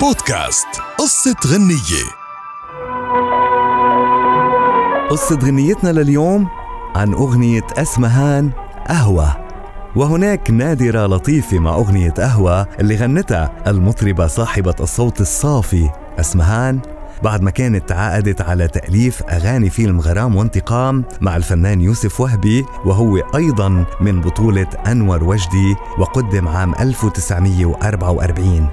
[0.00, 0.66] بودكاست.
[0.98, 2.04] قصة غنية.
[5.10, 6.48] قصة غنيتنا لليوم
[6.96, 8.50] عن أغنية أسمهان
[8.88, 9.36] قهوة
[9.96, 15.90] وهناك نادرة لطيفة مع أغنية قهوة اللي غنتها المطربة صاحبة الصوت الصافي
[16.20, 16.80] أسمهان.
[17.22, 23.16] بعد ما كانت تعاقدت على تأليف أغاني فيلم غرام وانتقام مع الفنان يوسف وهبي وهو
[23.16, 28.68] أيضا من بطولة أنور وجدي وقدم عام 1944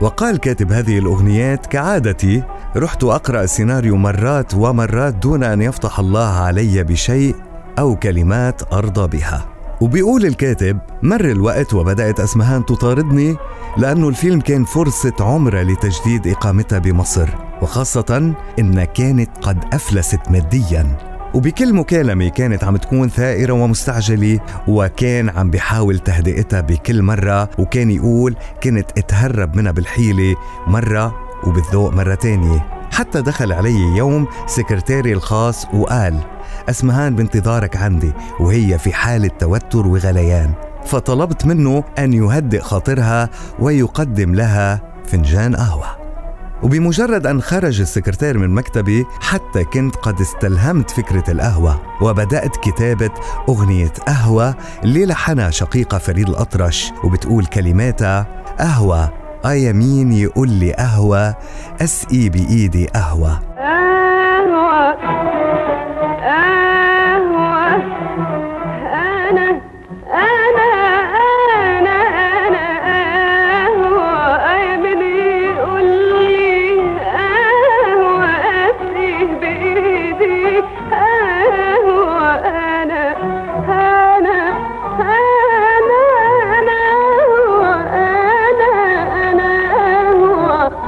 [0.00, 2.42] وقال كاتب هذه الأغنيات كعادتي
[2.76, 7.34] رحت أقرأ السيناريو مرات ومرات دون أن يفتح الله علي بشيء
[7.78, 9.46] أو كلمات أرضى بها.
[9.80, 13.36] وبيقول الكاتب مر الوقت وبدأت أسمهان تطاردني
[13.76, 17.28] لأنه الفيلم كان فرصة عمرة لتجديد إقامتها بمصر
[17.62, 21.09] وخاصة إنها كانت قد أفلست مادياً.
[21.34, 28.36] وبكل مكالمة كانت عم تكون ثائرة ومستعجلة وكان عم بيحاول تهدئتها بكل مرة وكان يقول
[28.62, 32.66] كنت اتهرب منها بالحيلة مرة وبالذوق مرة تانية.
[32.92, 36.18] حتى دخل علي يوم سكرتيري الخاص وقال
[36.68, 40.52] أسمهان بانتظارك عندي وهي في حالة توتر وغليان.
[40.86, 45.99] فطلبت منه أن يهدئ خاطرها ويقدم لها فنجان قهوة.
[46.62, 53.10] وبمجرد أن خرج السكرتير من مكتبي حتى كنت قد استلهمت فكرة القهوة وبدأت كتابة
[53.48, 58.26] أغنية قهوة اللي لحنها شقيقة فريد الأطرش وبتقول كلماتها
[58.58, 59.12] قهوة
[59.44, 61.36] آه يمين يقول لي قهوة؟
[61.80, 63.40] أسقي بإيدي قهوة.
[63.56, 63.89] قهوة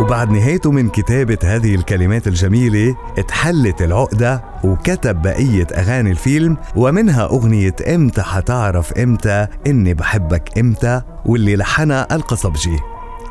[0.00, 7.76] وبعد نهايته من كتابة هذه الكلمات الجميلة اتحلت العقدة وكتب بقية أغاني الفيلم ومنها أغنية
[7.94, 12.78] إمتى حتعرف إمتى إني بحبك إمتى؟ واللي لحنها القصبجي.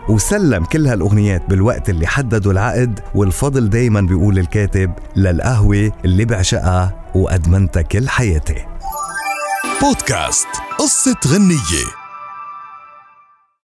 [0.09, 7.81] وسلم كل هالأغنيات بالوقت اللي حددوا العقد والفضل دايما بيقول الكاتب للقهوة اللي بعشقها وأدمنتها
[7.81, 8.65] كل حياتي.
[9.81, 10.47] بودكاست
[10.79, 12.06] قصة غنية.